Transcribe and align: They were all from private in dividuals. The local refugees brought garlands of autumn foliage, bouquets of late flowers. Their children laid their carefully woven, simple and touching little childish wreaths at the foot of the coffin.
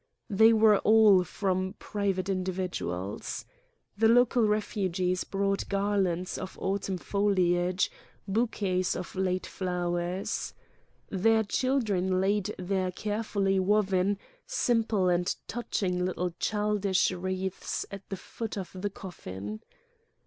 They 0.31 0.51
were 0.51 0.79
all 0.79 1.23
from 1.23 1.75
private 1.77 2.27
in 2.27 2.43
dividuals. 2.43 3.45
The 3.95 4.07
local 4.07 4.47
refugees 4.47 5.23
brought 5.23 5.69
garlands 5.69 6.39
of 6.39 6.57
autumn 6.59 6.97
foliage, 6.97 7.91
bouquets 8.27 8.95
of 8.95 9.13
late 9.13 9.45
flowers. 9.45 10.55
Their 11.11 11.43
children 11.43 12.19
laid 12.19 12.55
their 12.57 12.89
carefully 12.91 13.59
woven, 13.59 14.17
simple 14.47 15.07
and 15.07 15.35
touching 15.47 16.03
little 16.03 16.31
childish 16.39 17.11
wreaths 17.11 17.85
at 17.91 18.09
the 18.09 18.17
foot 18.17 18.57
of 18.57 18.71
the 18.73 18.89
coffin. 18.89 19.61